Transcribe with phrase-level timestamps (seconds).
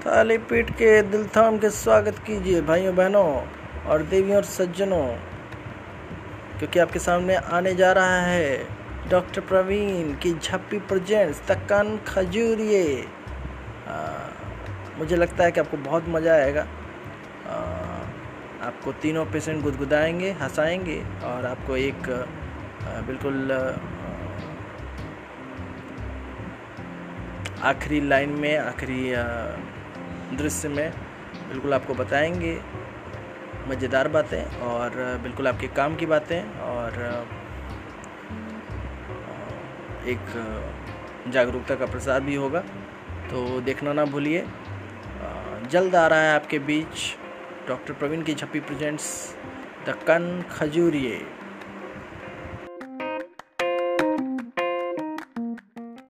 [0.00, 3.24] थाली पीट के दिल थाम के स्वागत कीजिए भाइयों बहनों
[3.86, 5.06] और देवियों और सज्जनों।
[6.58, 8.66] क्योंकि आपके सामने आने जा रहा है
[9.10, 12.84] डॉक्टर प्रवीण की झप्पी प्रेजेंट्स तक्कन खजूरिए
[14.98, 17.58] मुझे लगता है कि आपको बहुत मज़ा आएगा। आ,
[18.66, 23.52] आपको तीनों पेशेंट गुदगुदाएँगे हंसाएँगे और आपको एक आ, बिल्कुल
[27.62, 29.12] आखिरी लाइन में आखिरी
[30.36, 30.90] दृश्य में
[31.48, 32.58] बिल्कुल आपको बताएँगे
[33.68, 36.98] मज़ेदार बातें और बिल्कुल आपके काम की बातें और
[40.06, 40.22] एक
[41.32, 42.60] जागरूकता का प्रसार भी होगा।
[43.30, 44.46] तो देखना ना भूलिए।
[45.70, 47.16] जल्द आ रहा है आपके बीच
[47.68, 49.08] डॉक्टर प्रवीण की छप्पी प्रेजेंट्स
[49.86, 51.20] द कन खजूरिए